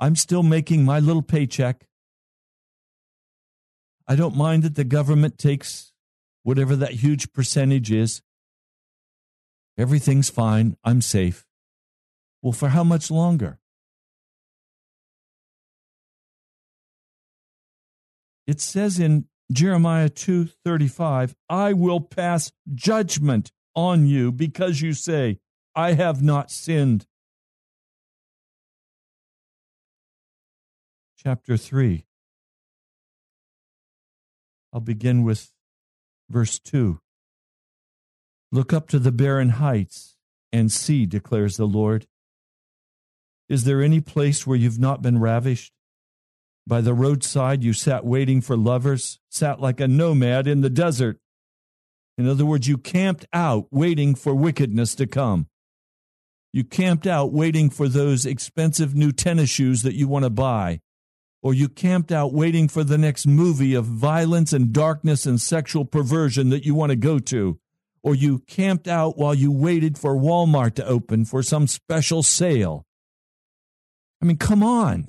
[0.00, 1.86] I'm still making my little paycheck.
[4.08, 5.92] I don't mind that the government takes
[6.42, 8.20] whatever that huge percentage is.
[9.78, 10.76] Everything's fine.
[10.84, 11.46] I'm safe.
[12.42, 13.60] Well, for how much longer?
[18.46, 25.38] It says in Jeremiah 2:35, I will pass judgment on you because you say,
[25.74, 27.06] I have not sinned.
[31.24, 32.04] Chapter 3.
[34.72, 35.52] I'll begin with
[36.28, 36.98] verse 2.
[38.50, 40.16] Look up to the barren heights
[40.52, 42.08] and see, declares the Lord.
[43.48, 45.72] Is there any place where you've not been ravished?
[46.66, 51.20] By the roadside, you sat waiting for lovers, sat like a nomad in the desert.
[52.18, 55.46] In other words, you camped out waiting for wickedness to come.
[56.52, 60.80] You camped out waiting for those expensive new tennis shoes that you want to buy.
[61.42, 65.84] Or you camped out waiting for the next movie of violence and darkness and sexual
[65.84, 67.58] perversion that you want to go to.
[68.04, 72.86] Or you camped out while you waited for Walmart to open for some special sale.
[74.20, 75.08] I mean, come on.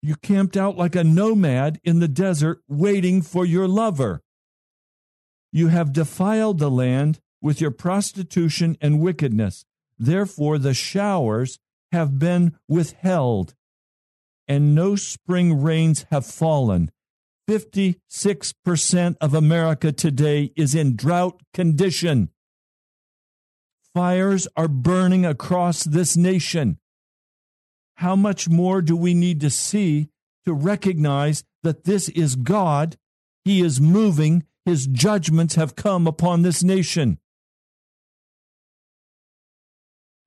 [0.00, 4.22] You camped out like a nomad in the desert waiting for your lover.
[5.52, 9.64] You have defiled the land with your prostitution and wickedness.
[9.98, 11.58] Therefore, the showers
[11.92, 13.54] have been withheld,
[14.46, 16.90] and no spring rains have fallen.
[17.48, 22.30] 56% of America today is in drought condition.
[23.94, 26.78] Fires are burning across this nation
[27.98, 30.08] how much more do we need to see
[30.44, 32.96] to recognize that this is God?
[33.44, 37.18] He is moving, His judgments have come upon this nation.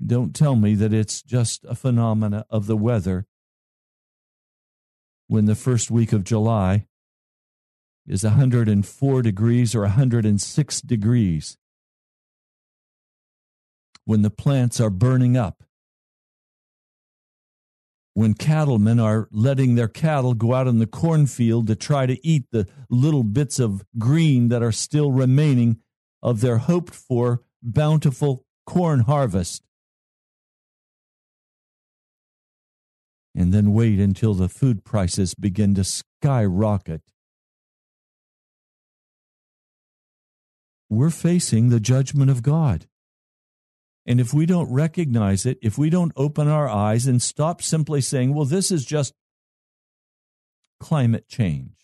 [0.03, 3.25] Don't tell me that it's just a phenomena of the weather
[5.27, 6.87] when the first week of July
[8.07, 11.57] is 104 degrees or 106 degrees,
[14.05, 15.63] when the plants are burning up
[18.13, 22.45] when cattlemen are letting their cattle go out in the cornfield to try to eat
[22.51, 25.77] the little bits of green that are still remaining
[26.21, 29.63] of their hoped for bountiful corn harvest.
[33.33, 37.01] And then wait until the food prices begin to skyrocket.
[40.89, 42.87] We're facing the judgment of God.
[44.05, 48.01] And if we don't recognize it, if we don't open our eyes and stop simply
[48.01, 49.13] saying, well, this is just
[50.79, 51.75] climate change.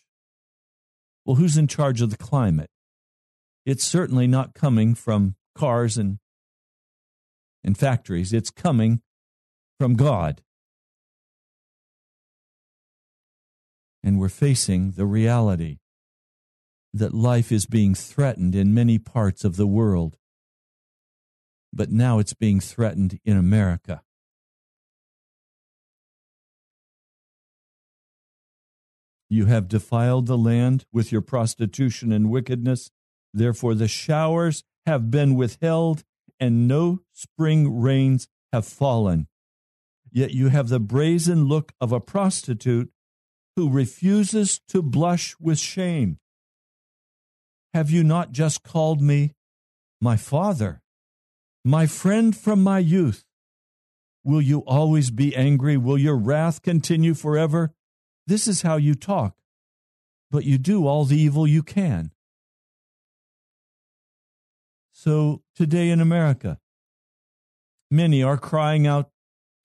[1.25, 2.71] Well, who's in charge of the climate?
[3.65, 6.19] It's certainly not coming from cars and,
[7.63, 9.01] and factories, it's coming
[9.79, 10.41] from God.
[14.03, 15.79] And we're facing the reality
[16.93, 20.17] that life is being threatened in many parts of the world.
[21.73, 24.01] But now it's being threatened in America.
[29.29, 32.91] You have defiled the land with your prostitution and wickedness.
[33.33, 36.03] Therefore, the showers have been withheld,
[36.39, 39.27] and no spring rains have fallen.
[40.09, 42.89] Yet you have the brazen look of a prostitute
[43.57, 46.19] who refuses to blush with shame.
[47.73, 49.33] Have you not just called me
[49.99, 50.83] my father,
[51.65, 53.25] my friend from my youth?
[54.23, 55.75] Will you always be angry?
[55.75, 57.73] Will your wrath continue forever?
[58.27, 59.35] This is how you talk,
[60.29, 62.11] but you do all the evil you can.
[64.91, 66.59] So today in America,
[67.89, 69.09] many are crying out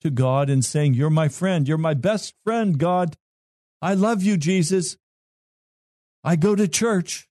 [0.01, 1.67] to God and saying, You're my friend.
[1.67, 3.17] You're my best friend, God.
[3.83, 4.95] I love you, Jesus.
[6.23, 7.27] I go to church.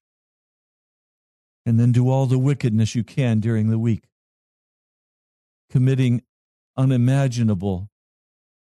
[1.64, 4.02] And then do all the wickedness you can during the week,
[5.70, 6.22] committing
[6.76, 7.88] unimaginable,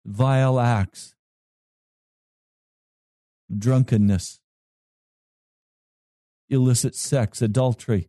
[0.05, 1.14] vile acts
[3.57, 4.41] drunkenness,
[6.49, 8.09] illicit sex, adultery,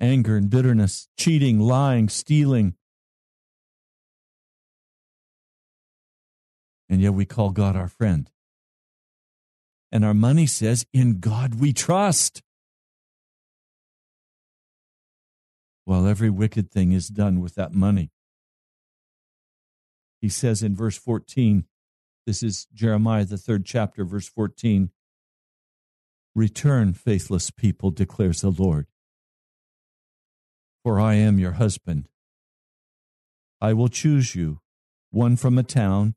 [0.00, 2.74] anger and bitterness, cheating, lying, stealing.
[6.88, 8.30] And yet we call God our friend.
[9.90, 12.42] And our money says, In God we trust.
[15.84, 18.10] While every wicked thing is done with that money.
[20.20, 21.66] He says in verse 14,
[22.26, 24.90] this is Jeremiah, the third chapter, verse 14.
[26.34, 28.88] Return, faithless people, declares the Lord.
[30.82, 32.08] For I am your husband.
[33.60, 34.60] I will choose you,
[35.10, 36.16] one from a town,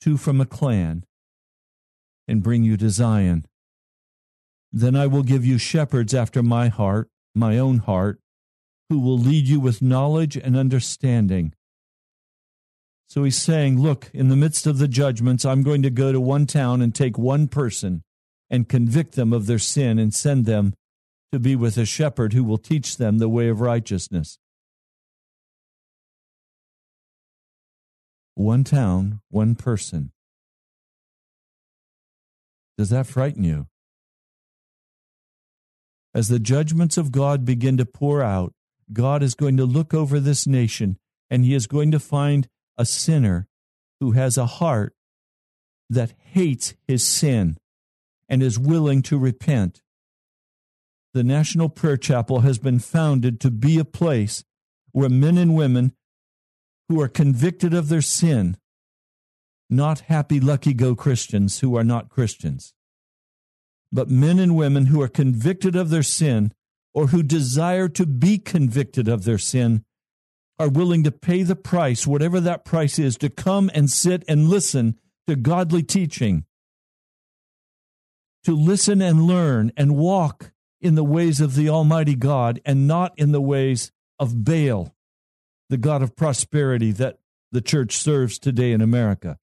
[0.00, 1.04] two from a clan,
[2.26, 3.44] and bring you to Zion.
[4.72, 8.18] Then I will give you shepherds after my heart, my own heart,
[8.88, 11.54] who will lead you with knowledge and understanding.
[13.08, 16.20] So he's saying, Look, in the midst of the judgments, I'm going to go to
[16.20, 18.02] one town and take one person
[18.50, 20.74] and convict them of their sin and send them
[21.32, 24.38] to be with a shepherd who will teach them the way of righteousness.
[28.34, 30.12] One town, one person.
[32.76, 33.68] Does that frighten you?
[36.12, 38.52] As the judgments of God begin to pour out,
[38.92, 40.98] God is going to look over this nation
[41.30, 43.48] and he is going to find a sinner
[44.00, 44.94] who has a heart
[45.88, 47.56] that hates his sin
[48.28, 49.82] and is willing to repent.
[51.12, 54.44] The National Prayer Chapel has been founded to be a place
[54.92, 55.92] where men and women
[56.88, 58.56] who are convicted of their sin,
[59.70, 62.74] not happy, lucky go Christians who are not Christians,
[63.90, 66.52] but men and women who are convicted of their sin
[66.92, 69.84] or who desire to be convicted of their sin
[70.58, 74.48] are willing to pay the price, whatever that price is, to come and sit and
[74.48, 76.44] listen to godly teaching,
[78.44, 83.12] to listen and learn and walk in the ways of the Almighty God and not
[83.18, 84.93] in the ways of Baal,
[85.68, 87.18] the God of prosperity that
[87.52, 89.38] the church serves today in America.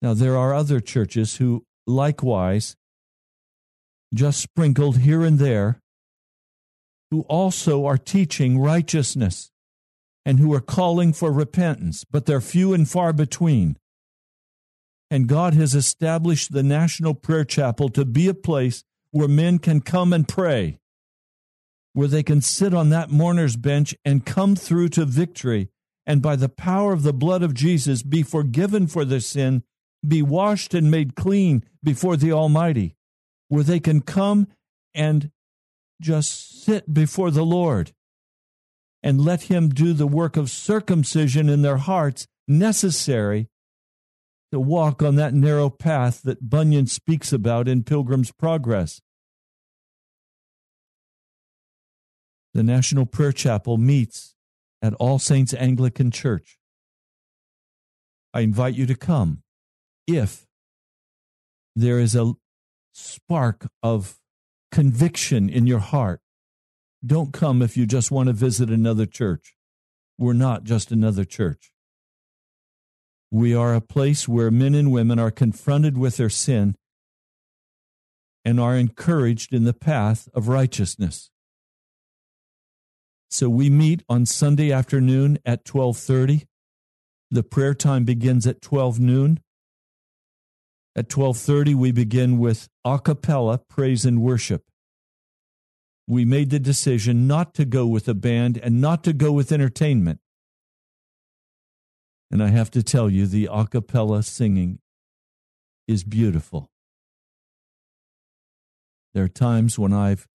[0.00, 2.76] Now, there are other churches who likewise,
[4.14, 5.80] just sprinkled here and there,
[7.10, 9.50] who also are teaching righteousness
[10.24, 13.76] and who are calling for repentance, but they're few and far between.
[15.10, 19.80] And God has established the National Prayer Chapel to be a place where men can
[19.80, 20.78] come and pray,
[21.92, 25.68] where they can sit on that mourner's bench and come through to victory,
[26.06, 29.62] and by the power of the blood of Jesus be forgiven for their sin,
[30.06, 32.94] be washed and made clean before the Almighty,
[33.48, 34.46] where they can come
[34.94, 35.30] and
[36.00, 37.92] just sit before the Lord
[39.02, 43.48] and let Him do the work of circumcision in their hearts necessary
[44.50, 49.00] to walk on that narrow path that Bunyan speaks about in Pilgrim's Progress.
[52.54, 54.34] The National Prayer Chapel meets
[54.82, 56.58] at All Saints Anglican Church.
[58.32, 59.42] I invite you to come
[60.06, 60.46] if
[61.74, 62.32] there is a
[62.92, 64.18] spark of
[64.72, 66.20] conviction in your heart.
[67.04, 69.54] Don't come if you just want to visit another church.
[70.18, 71.72] We're not just another church.
[73.30, 76.74] We are a place where men and women are confronted with their sin
[78.44, 81.30] and are encouraged in the path of righteousness.
[83.30, 86.46] So we meet on Sunday afternoon at 12:30.
[87.30, 89.40] The prayer time begins at 12 noon.
[90.96, 94.64] At 12:30 we begin with a cappella praise and worship.
[96.06, 99.52] We made the decision not to go with a band and not to go with
[99.52, 100.20] entertainment.
[102.30, 104.78] And I have to tell you the a cappella singing
[105.86, 106.70] is beautiful.
[109.12, 110.26] There are times when I've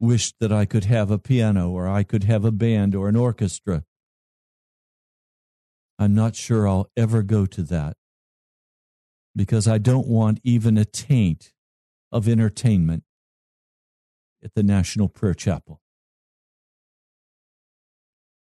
[0.00, 3.16] wished that I could have a piano or I could have a band or an
[3.16, 3.84] orchestra.
[5.98, 7.96] I'm not sure I'll ever go to that
[9.36, 11.52] because I don't want even a taint
[12.12, 13.04] of entertainment
[14.42, 15.80] at the National Prayer Chapel.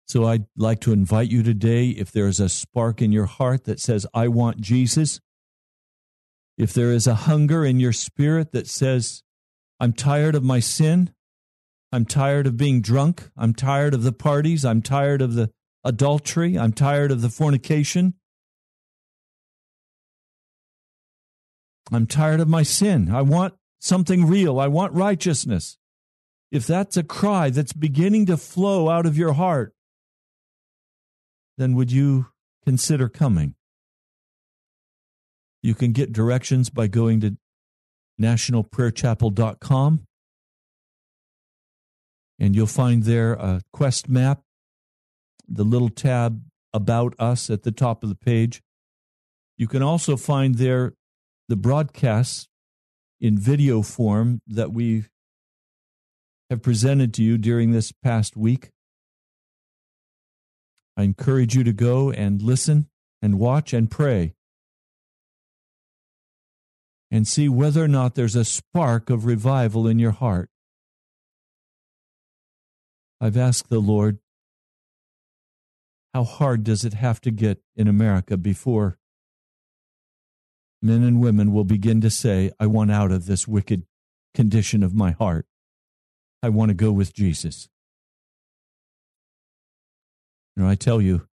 [0.05, 3.63] So I'd like to invite you today if there is a spark in your heart
[3.63, 5.19] that says, I want Jesus,
[6.57, 9.23] if there is a hunger in your spirit that says,
[9.79, 11.13] I'm tired of my sin,
[11.93, 13.29] I'm tired of being drunk.
[13.37, 14.65] I'm tired of the parties.
[14.65, 15.51] I'm tired of the
[15.83, 16.57] adultery.
[16.57, 18.15] I'm tired of the fornication.
[21.91, 23.13] I'm tired of my sin.
[23.13, 24.59] I want something real.
[24.59, 25.77] I want righteousness.
[26.51, 29.75] If that's a cry that's beginning to flow out of your heart,
[31.59, 32.25] then would you
[32.65, 33.53] consider coming?
[35.61, 37.37] You can get directions by going to
[38.19, 40.07] nationalprayerchapel.com
[42.39, 44.41] and you'll find there a quest map,
[45.47, 48.61] the little tab about us at the top of the page.
[49.57, 50.93] You can also find there
[51.47, 52.47] the broadcasts
[53.21, 55.05] in video form that we
[56.49, 58.69] have presented to you during this past week.
[60.97, 62.89] I encourage you to go and listen
[63.21, 64.33] and watch and pray
[67.09, 70.49] and see whether or not there's a spark of revival in your heart.
[73.23, 74.19] I've asked the Lord,
[76.13, 78.99] how hard does it have to get in America before
[80.81, 83.83] men and women will begin to say, I want out of this wicked
[84.35, 85.45] condition of my heart?
[86.41, 87.69] I want to go with Jesus.
[90.57, 91.25] You know, I tell you,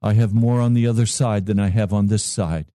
[0.00, 2.66] I have more on the other side than I have on this side.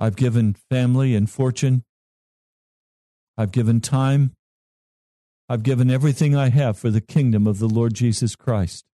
[0.00, 1.84] I've given family and fortune.
[3.36, 4.35] I've given time.
[5.48, 8.84] I've given everything I have for the kingdom of the Lord Jesus Christ.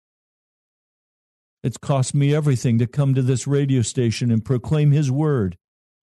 [1.62, 5.56] It's cost me everything to come to this radio station and proclaim His word.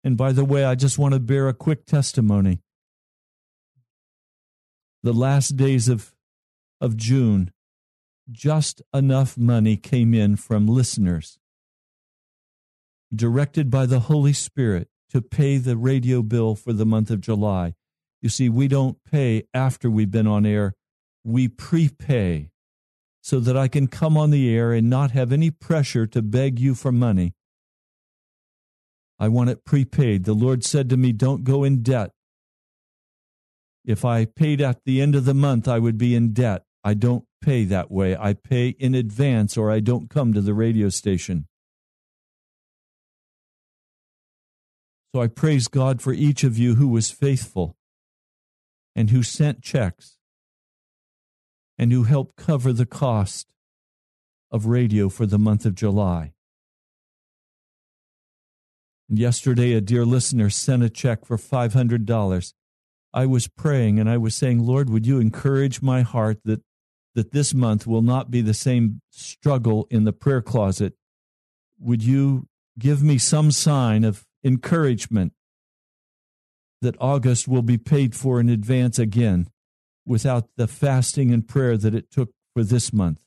[0.03, 2.62] And by the way, I just want to bear a quick testimony.
[5.03, 6.14] The last days of,
[6.80, 7.53] of June,
[8.30, 11.38] just enough money came in from listeners
[13.14, 17.74] directed by the Holy Spirit to pay the radio bill for the month of July.
[18.21, 20.75] You see, we don't pay after we've been on air,
[21.25, 22.51] we prepay
[23.23, 26.59] so that I can come on the air and not have any pressure to beg
[26.59, 27.35] you for money.
[29.18, 30.25] I want it prepaid.
[30.25, 32.12] The Lord said to me, Don't go in debt.
[33.85, 36.64] If I paid at the end of the month, I would be in debt.
[36.83, 38.16] I don't pay that way.
[38.16, 41.47] I pay in advance or I don't come to the radio station.
[45.14, 47.77] So I praise God for each of you who was faithful
[48.95, 50.18] and who sent checks
[51.78, 53.47] and who helped cover the cost
[54.51, 56.32] of radio for the month of July.
[59.09, 62.53] And yesterday, a dear listener sent a check for $500.
[63.12, 66.62] I was praying and I was saying, Lord, would you encourage my heart that,
[67.14, 70.95] that this month will not be the same struggle in the prayer closet?
[71.80, 72.47] Would you
[72.78, 75.32] give me some sign of encouragement
[76.81, 79.49] that August will be paid for in advance again
[80.07, 83.20] without the fasting and prayer that it took for this month.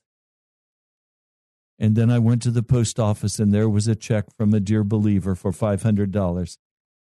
[1.80, 4.60] And then I went to the post office and there was a check from a
[4.60, 6.58] dear believer for $500.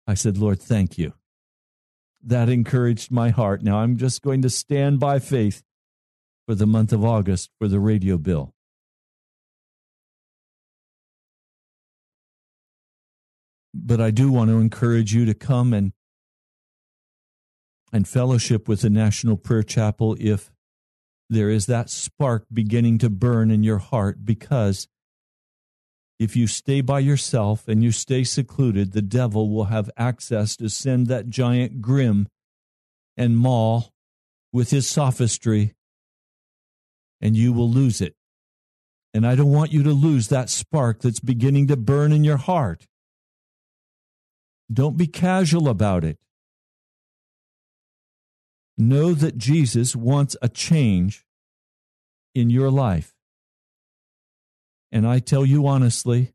[0.06, 1.14] I said, Lord, thank you.
[2.22, 3.62] That encouraged my heart.
[3.62, 5.62] Now I'm just going to stand by faith
[6.46, 8.54] for the month of August for the radio bill.
[13.74, 15.92] But I do want to encourage you to come and
[17.92, 20.50] and fellowship with the National Prayer Chapel if
[21.30, 24.88] there is that spark beginning to burn in your heart because
[26.18, 30.68] if you stay by yourself and you stay secluded, the devil will have access to
[30.68, 32.26] send that giant grim
[33.16, 33.92] and maul
[34.52, 35.74] with his sophistry,
[37.20, 38.14] and you will lose it.
[39.14, 42.36] And I don't want you to lose that spark that's beginning to burn in your
[42.36, 42.86] heart.
[44.72, 46.18] Don't be casual about it.
[48.80, 51.26] Know that Jesus wants a change
[52.32, 53.12] in your life.
[54.92, 56.32] And I tell you honestly,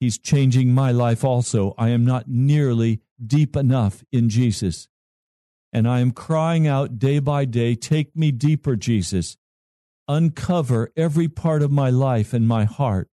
[0.00, 1.74] He's changing my life also.
[1.78, 4.88] I am not nearly deep enough in Jesus.
[5.72, 9.36] And I am crying out day by day, Take me deeper, Jesus.
[10.08, 13.08] Uncover every part of my life and my heart.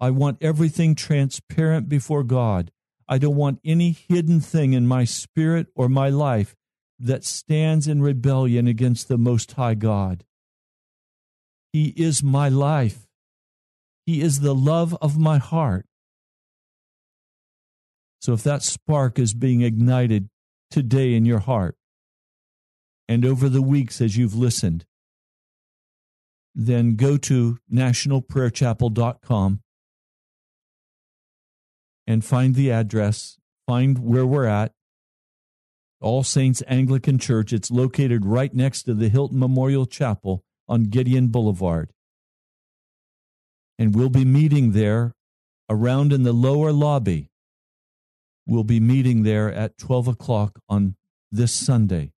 [0.00, 2.70] I want everything transparent before God.
[3.08, 6.54] I don't want any hidden thing in my spirit or my life
[7.02, 10.24] that stands in rebellion against the Most High God.
[11.72, 13.08] He is my life.
[14.06, 15.86] He is the love of my heart.
[18.20, 20.28] So if that spark is being ignited
[20.70, 21.76] today in your heart
[23.08, 24.84] and over the weeks as you've listened,
[26.54, 29.60] then go to nationalprayerchapel.com
[32.06, 34.72] and find the address, find where we're at.
[36.02, 37.52] All Saints Anglican Church.
[37.52, 41.92] It's located right next to the Hilton Memorial Chapel on Gideon Boulevard.
[43.78, 45.14] And we'll be meeting there
[45.70, 47.30] around in the lower lobby.
[48.46, 50.96] We'll be meeting there at 12 o'clock on
[51.30, 52.12] this Sunday.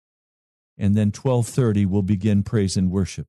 [0.76, 3.26] And then 1230 we'll begin praise and worship.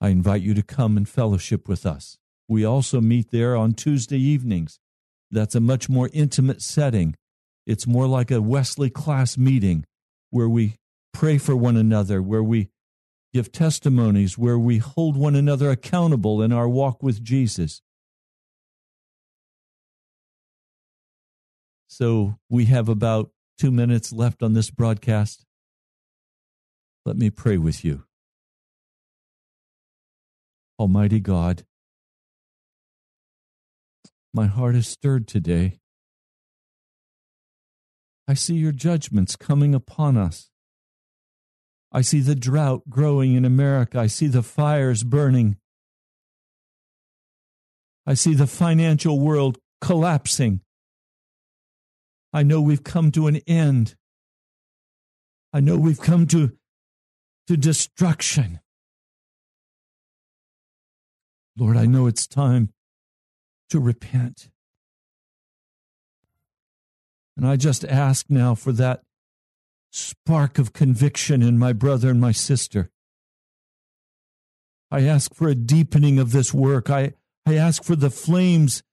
[0.00, 2.18] I invite you to come and fellowship with us.
[2.48, 4.80] We also meet there on Tuesday evenings.
[5.30, 7.14] That's a much more intimate setting.
[7.66, 9.84] It's more like a Wesley class meeting
[10.30, 10.76] where we
[11.12, 12.70] pray for one another, where we
[13.32, 17.82] give testimonies, where we hold one another accountable in our walk with Jesus.
[21.88, 25.44] So we have about two minutes left on this broadcast.
[27.04, 28.04] Let me pray with you.
[30.78, 31.64] Almighty God,
[34.34, 35.81] my heart is stirred today.
[38.28, 40.50] I see your judgments coming upon us.
[41.90, 43.98] I see the drought growing in America.
[43.98, 45.56] I see the fires burning.
[48.06, 50.60] I see the financial world collapsing.
[52.32, 53.94] I know we've come to an end.
[55.52, 56.52] I know we've come to,
[57.46, 58.60] to destruction.
[61.58, 62.70] Lord, I know it's time
[63.68, 64.48] to repent.
[67.42, 69.02] And I just ask now for that
[69.90, 72.92] spark of conviction in my brother and my sister.
[74.92, 76.88] I ask for a deepening of this work.
[76.88, 77.14] I,
[77.44, 78.84] I ask for the flames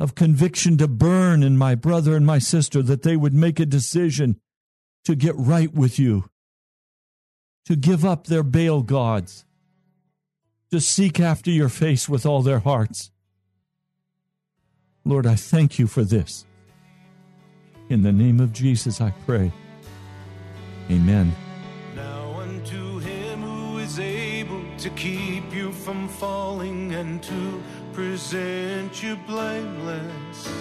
[0.00, 3.66] of conviction to burn in my brother and my sister that they would make a
[3.66, 4.40] decision
[5.04, 6.28] to get right with you,
[7.66, 9.44] to give up their Baal gods,
[10.72, 13.12] to seek after your face with all their hearts.
[15.04, 16.44] Lord, I thank you for this.
[17.88, 19.52] In the name of Jesus, I pray.
[20.90, 21.32] Amen.
[21.94, 27.62] Now unto him who is able to keep you from falling and to
[27.92, 30.52] present you blameless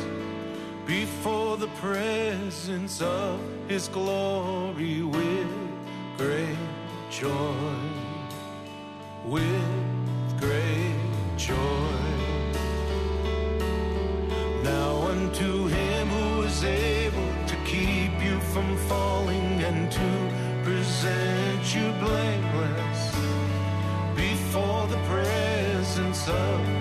[0.86, 5.48] before the presence of his glory with
[6.18, 6.58] great
[7.10, 7.76] joy.
[9.26, 11.56] With great joy.
[14.64, 16.95] Now unto him who is able
[18.56, 23.02] from falling and to present you blameless
[24.16, 26.75] before the presence of